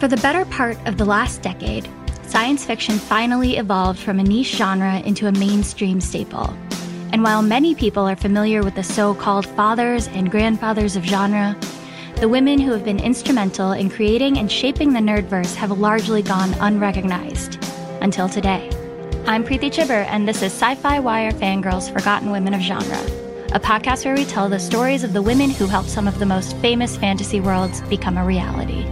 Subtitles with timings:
[0.00, 1.86] For the better part of the last decade,
[2.22, 6.56] science fiction finally evolved from a niche genre into a mainstream staple.
[7.12, 11.54] And while many people are familiar with the so called fathers and grandfathers of genre,
[12.16, 16.54] the women who have been instrumental in creating and shaping the nerdverse have largely gone
[16.60, 17.62] unrecognized
[18.00, 18.70] until today.
[19.26, 23.02] I'm Preeti Chhibber, and this is Sci Fi Wire Fangirls Forgotten Women of Genre,
[23.52, 26.24] a podcast where we tell the stories of the women who helped some of the
[26.24, 28.86] most famous fantasy worlds become a reality.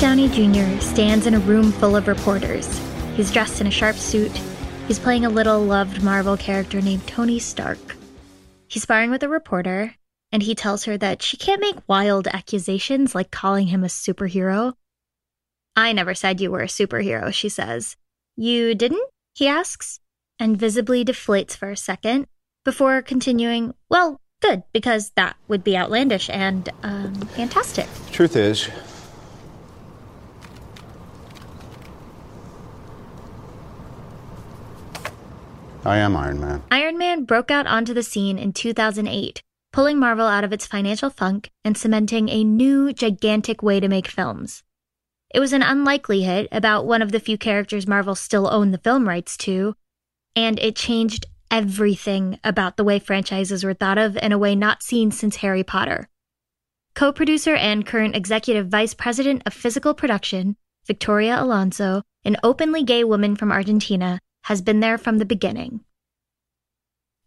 [0.00, 0.80] Downey Jr.
[0.80, 2.80] stands in a room full of reporters.
[3.16, 4.32] He's dressed in a sharp suit.
[4.88, 7.96] He's playing a little loved Marvel character named Tony Stark.
[8.66, 9.94] He's sparring with a reporter,
[10.32, 14.72] and he tells her that she can't make wild accusations like calling him a superhero.
[15.76, 17.94] I never said you were a superhero, she says.
[18.36, 19.06] You didn't?
[19.34, 20.00] he asks,
[20.38, 22.26] and visibly deflates for a second
[22.64, 27.86] before continuing, Well, good, because that would be outlandish and um, fantastic.
[28.12, 28.70] Truth is,
[35.84, 36.62] I am Iron Man.
[36.70, 39.42] Iron Man broke out onto the scene in 2008,
[39.72, 44.06] pulling Marvel out of its financial funk and cementing a new, gigantic way to make
[44.06, 44.62] films.
[45.34, 48.78] It was an unlikely hit about one of the few characters Marvel still owned the
[48.78, 49.74] film rights to,
[50.36, 54.82] and it changed everything about the way franchises were thought of in a way not
[54.82, 56.08] seen since Harry Potter.
[56.94, 60.56] Co producer and current executive vice president of physical production,
[60.86, 65.80] Victoria Alonso, an openly gay woman from Argentina, has been there from the beginning.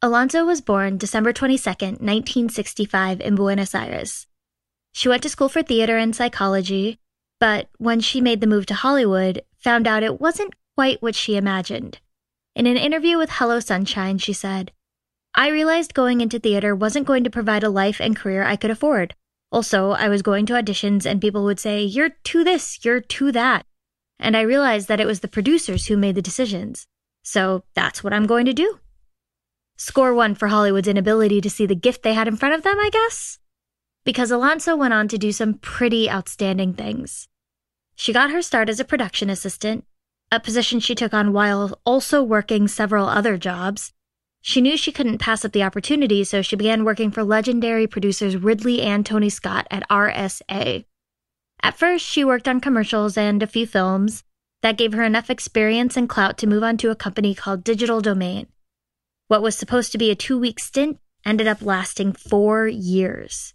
[0.00, 4.26] Alonso was born December 22, 1965, in Buenos Aires.
[4.92, 6.98] She went to school for theater and psychology,
[7.40, 11.36] but when she made the move to Hollywood, found out it wasn't quite what she
[11.36, 11.98] imagined.
[12.54, 14.72] In an interview with Hello Sunshine, she said,
[15.34, 18.70] I realized going into theater wasn't going to provide a life and career I could
[18.70, 19.14] afford.
[19.50, 23.32] Also, I was going to auditions and people would say, You're to this, you're to
[23.32, 23.66] that.
[24.18, 26.86] And I realized that it was the producers who made the decisions.
[27.28, 28.78] So that's what I'm going to do.
[29.76, 32.78] Score one for Hollywood's inability to see the gift they had in front of them,
[32.80, 33.38] I guess.
[34.02, 37.28] Because Alonso went on to do some pretty outstanding things.
[37.94, 39.84] She got her start as a production assistant,
[40.32, 43.92] a position she took on while also working several other jobs.
[44.40, 48.38] She knew she couldn't pass up the opportunity, so she began working for legendary producers
[48.38, 50.86] Ridley and Tony Scott at RSA.
[51.62, 54.24] At first, she worked on commercials and a few films,
[54.62, 58.00] that gave her enough experience and clout to move on to a company called Digital
[58.00, 58.46] Domain.
[59.28, 63.54] What was supposed to be a two week stint ended up lasting four years.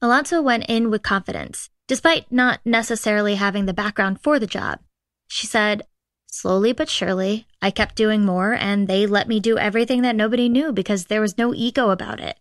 [0.00, 4.80] Alonso went in with confidence, despite not necessarily having the background for the job.
[5.28, 5.82] She said,
[6.26, 10.48] Slowly but surely, I kept doing more, and they let me do everything that nobody
[10.48, 12.38] knew because there was no ego about it.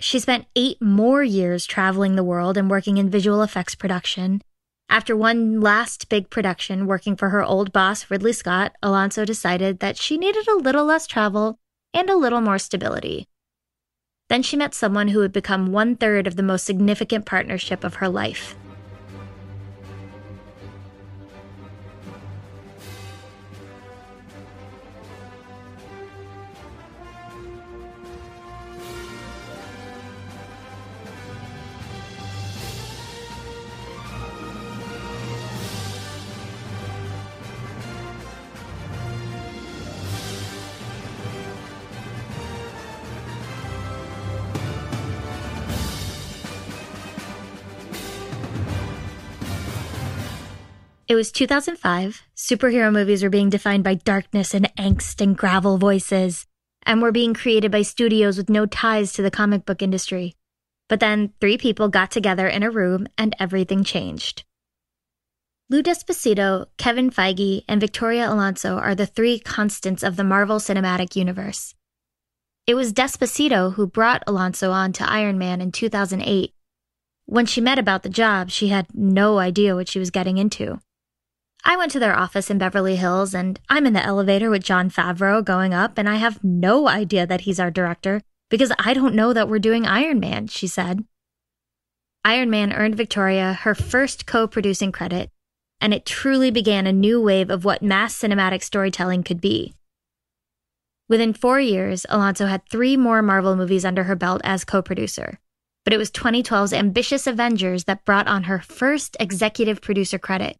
[0.00, 4.42] She spent eight more years traveling the world and working in visual effects production,
[4.94, 9.96] after one last big production working for her old boss, Ridley Scott, Alonso decided that
[9.96, 11.58] she needed a little less travel
[11.92, 13.26] and a little more stability.
[14.28, 17.96] Then she met someone who would become one third of the most significant partnership of
[17.96, 18.54] her life
[51.14, 52.24] It was 2005.
[52.34, 56.48] Superhero movies were being defined by darkness and angst and gravel voices,
[56.84, 60.34] and were being created by studios with no ties to the comic book industry.
[60.88, 64.42] But then three people got together in a room and everything changed.
[65.70, 71.14] Lou D'Esposito, Kevin Feige, and Victoria Alonso are the three constants of the Marvel Cinematic
[71.14, 71.76] Universe.
[72.66, 76.52] It was D'Esposito who brought Alonso on to Iron Man in 2008
[77.26, 80.80] When she met about the job, she had no idea what she was getting into.
[81.66, 84.90] I went to their office in Beverly Hills and I'm in the elevator with Jon
[84.90, 88.20] Favreau going up and I have no idea that he's our director
[88.50, 91.04] because I don't know that we're doing Iron Man, she said.
[92.22, 95.30] Iron Man earned Victoria her first co producing credit,
[95.80, 99.74] and it truly began a new wave of what mass cinematic storytelling could be.
[101.08, 105.38] Within four years, Alonso had three more Marvel movies under her belt as co producer,
[105.84, 110.58] but it was 2012's ambitious Avengers that brought on her first executive producer credit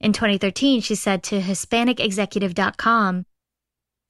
[0.00, 3.26] in 2013, she said to HispanicExecutive.com,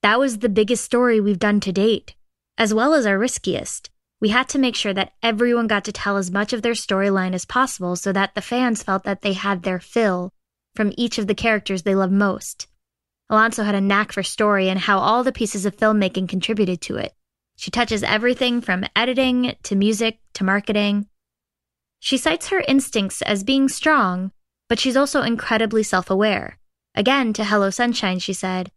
[0.03, 2.15] That was the biggest story we've done to date,
[2.57, 3.89] as well as our riskiest.
[4.21, 7.33] We had to make sure that everyone got to tell as much of their storyline
[7.33, 10.33] as possible so that the fans felt that they had their fill
[10.75, 12.67] from each of the characters they loved most.
[13.29, 16.97] Alonso had a knack for story and how all the pieces of filmmaking contributed to
[16.97, 17.13] it.
[17.55, 21.07] She touches everything from editing to music to marketing.
[21.99, 24.31] She cites her instincts as being strong,
[24.69, 26.57] but she's also incredibly self aware.
[26.95, 28.71] Again, to Hello Sunshine, she said,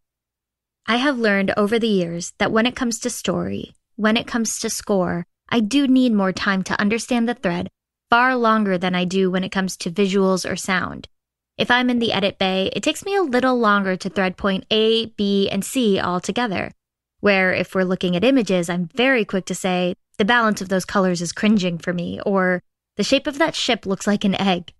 [0.86, 4.58] I have learned over the years that when it comes to story, when it comes
[4.58, 7.68] to score, I do need more time to understand the thread
[8.10, 11.08] far longer than I do when it comes to visuals or sound.
[11.56, 14.64] If I'm in the edit bay, it takes me a little longer to thread point
[14.70, 16.72] A, B, and C all together.
[17.20, 20.84] Where if we're looking at images, I'm very quick to say, the balance of those
[20.84, 22.62] colors is cringing for me, or
[22.96, 24.72] the shape of that ship looks like an egg.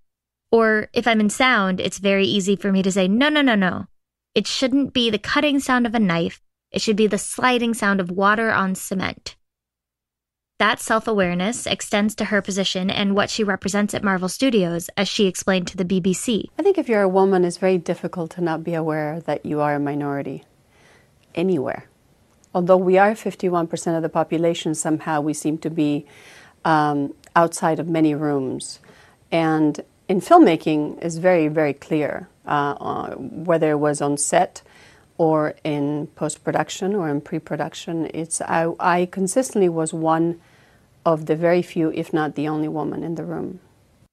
[0.53, 3.55] Or if I'm in sound, it's very easy for me to say, no, no, no,
[3.55, 3.87] no.
[4.35, 6.41] It shouldn't be the cutting sound of a knife.
[6.71, 9.37] It should be the sliding sound of water on cement.
[10.59, 15.09] That self awareness extends to her position and what she represents at Marvel Studios, as
[15.09, 16.45] she explained to the BBC.
[16.59, 19.61] I think if you're a woman, it's very difficult to not be aware that you
[19.61, 20.45] are a minority
[21.35, 21.89] anywhere.
[22.55, 26.07] Although we are 51% of the population, somehow we seem to be
[26.65, 28.79] um, outside of many rooms.
[29.33, 29.81] And
[30.13, 34.61] in filmmaking is very, very clear, uh, uh, whether it was on set
[35.17, 38.11] or in post production or in pre production.
[38.13, 40.39] It's I, I consistently was one
[41.07, 43.61] of the very few, if not the only woman in the room.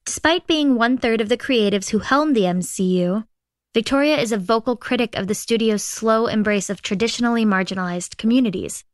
[0.06, 3.26] Despite being one third of the creatives who helmed the MCU,
[3.74, 8.86] Victoria is a vocal critic of the studio's slow embrace of traditionally marginalized communities.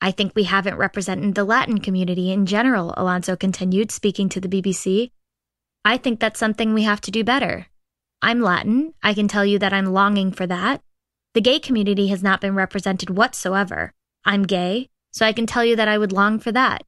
[0.00, 4.48] I think we haven't represented the Latin community in general, Alonso continued, speaking to the
[4.48, 5.12] BBC.
[5.86, 7.68] I think that's something we have to do better.
[8.20, 8.94] I'm Latin.
[9.04, 10.82] I can tell you that I'm longing for that.
[11.34, 13.92] The gay community has not been represented whatsoever.
[14.24, 16.82] I'm gay, so I can tell you that I would long for that.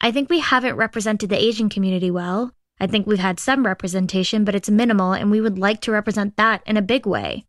[0.00, 2.52] I think we haven't represented the Asian community well.
[2.78, 6.36] I think we've had some representation, but it's minimal, and we would like to represent
[6.36, 7.46] that in a big way.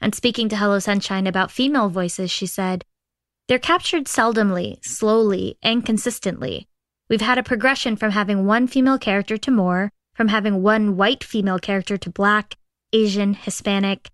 [0.00, 2.84] And speaking to Hello Sunshine about female voices, she said,
[3.48, 6.68] They're captured seldomly, slowly, and consistently.
[7.08, 11.22] We've had a progression from having one female character to more, from having one white
[11.22, 12.56] female character to black,
[12.92, 14.08] Asian, Hispanic.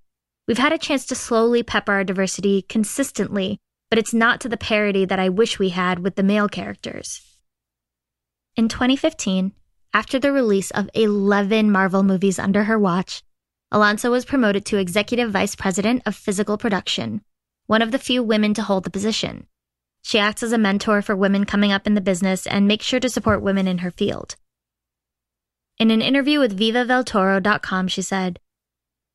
[0.48, 3.58] We've had a chance to slowly pepper our diversity consistently,
[3.88, 7.22] but it's not to the parity that I wish we had with the male characters.
[8.56, 9.52] In 2015,
[9.94, 13.22] after the release of 11 Marvel movies under her watch,
[13.70, 17.22] Alonso was promoted to Executive Vice President of Physical Production,
[17.66, 19.46] one of the few women to hold the position.
[20.02, 23.00] She acts as a mentor for women coming up in the business and makes sure
[23.00, 24.34] to support women in her field.
[25.82, 28.38] In an interview with VivaVelToro.com, she said,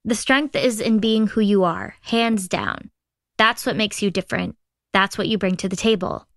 [0.04, 2.92] The strength is in being who you are, hands down.
[3.38, 4.58] That's what makes you different.
[4.92, 6.28] That's what you bring to the table.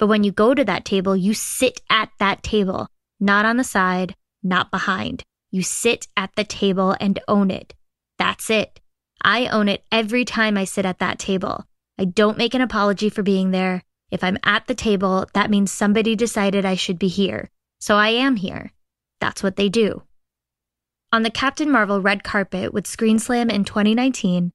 [0.00, 2.88] But when you go to that table, you sit at that table,
[3.20, 5.22] not on the side, not behind.
[5.52, 7.72] You sit at the table and own it.
[8.18, 8.80] That's it.
[9.22, 11.66] I own it every time I sit at that table.
[12.00, 13.84] I don't make an apology for being there.
[14.10, 17.48] If I'm at the table, that means somebody decided I should be here.
[17.78, 18.72] So I am here.
[19.22, 20.02] That's what they do.
[21.12, 24.50] On the Captain Marvel red carpet with ScreenSlam in 2019,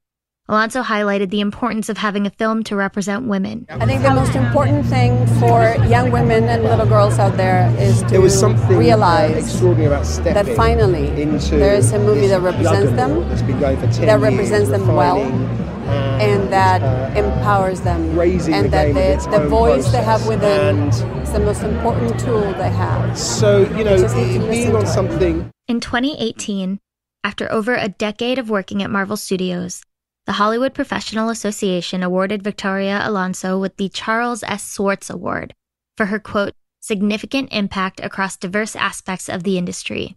[0.46, 3.64] Alonso highlighted the importance of having a film to represent women.
[3.70, 8.02] I think the most important thing for young women and little girls out there is
[8.04, 12.26] to was something uh, realize extraordinary about stepping that finally into there is a movie
[12.26, 16.17] that represents them, that's been going for 10 that years, represents them well, and
[16.50, 20.78] that uh, empowers them, raising and the that the, the own voice they have within
[20.78, 23.18] And- is the most important tool they have.
[23.18, 26.78] So, you know, just need to being on something In 2018,
[27.24, 29.82] after over a decade of working at Marvel Studios,
[30.26, 34.62] the Hollywood Professional Association awarded Victoria Alonso with the Charles S.
[34.62, 35.54] Swartz Award
[35.96, 40.16] for her quote, significant impact across diverse aspects of the industry.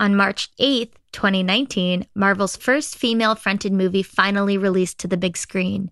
[0.00, 5.90] On March 8th, 2019, Marvel's first female fronted movie finally released to the big screen.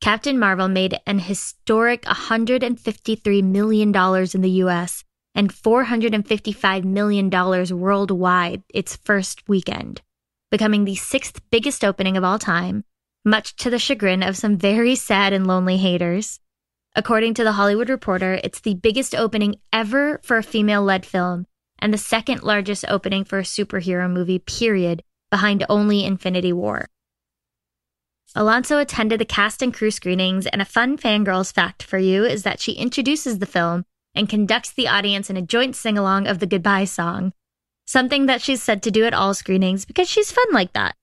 [0.00, 7.28] Captain Marvel made an historic $153 million in the US and $455 million
[7.78, 10.00] worldwide its first weekend,
[10.50, 12.84] becoming the sixth biggest opening of all time,
[13.22, 16.40] much to the chagrin of some very sad and lonely haters.
[16.96, 21.46] According to The Hollywood Reporter, it's the biggest opening ever for a female led film
[21.80, 26.88] and the second largest opening for a superhero movie, period, behind only Infinity War.
[28.34, 32.44] Alonso attended the cast and crew screenings, and a fun fangirls fact for you is
[32.44, 33.84] that she introduces the film
[34.14, 37.32] and conducts the audience in a joint sing along of the goodbye song,
[37.86, 40.94] something that she's said to do at all screenings because she's fun like that.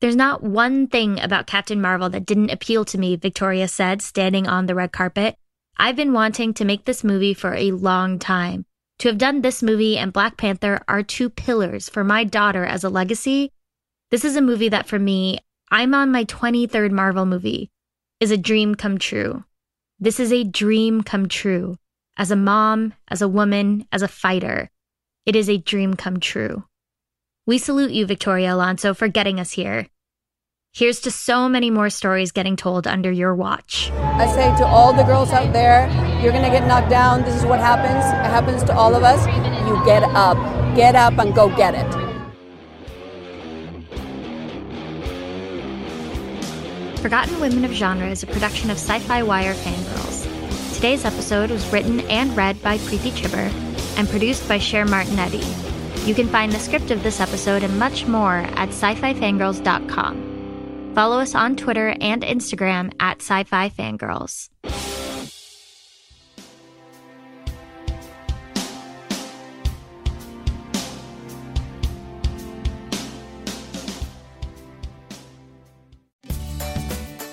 [0.00, 4.46] There's not one thing about Captain Marvel that didn't appeal to me, Victoria said, standing
[4.46, 5.36] on the red carpet.
[5.78, 8.66] I've been wanting to make this movie for a long time.
[9.00, 12.82] To have done this movie and Black Panther are two pillars for my daughter as
[12.82, 13.52] a legacy.
[14.10, 15.38] This is a movie that for me,
[15.70, 17.70] I'm on my 23rd Marvel movie,
[18.20, 19.44] is a dream come true.
[19.98, 21.76] This is a dream come true.
[22.16, 24.70] As a mom, as a woman, as a fighter,
[25.26, 26.64] it is a dream come true.
[27.44, 29.88] We salute you, Victoria Alonso, for getting us here.
[30.76, 33.90] Here's to so many more stories getting told under your watch.
[33.92, 35.88] I say to all the girls out there,
[36.20, 37.22] you're gonna get knocked down.
[37.22, 38.04] This is what happens.
[38.04, 39.24] It happens to all of us.
[39.66, 40.36] You get up.
[40.76, 41.90] Get up and go get it.
[47.00, 50.74] Forgotten Women of Genre is a production of Sci Fi Wire Fangirls.
[50.74, 53.50] Today's episode was written and read by Preeti Chhibber
[53.96, 55.42] and produced by Cher Martinetti.
[56.06, 60.25] You can find the script of this episode and much more at sci fi fangirls.com.
[60.96, 64.48] Follow us on Twitter and Instagram at sci fi fangirls.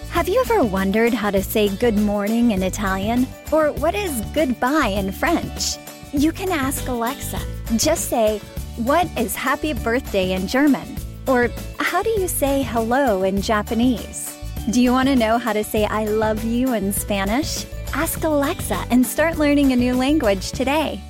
[0.10, 3.26] Have you ever wondered how to say good morning in Italian?
[3.54, 5.78] Or what is goodbye in French?
[6.12, 7.40] You can ask Alexa.
[7.78, 8.40] Just say,
[8.76, 10.93] What is happy birthday in German?
[11.28, 11.50] Or
[11.80, 14.38] how do you say hello in Japanese?
[14.72, 17.66] Do you want to know how to say I love you in Spanish?
[17.94, 21.02] Ask Alexa and start learning a new language today.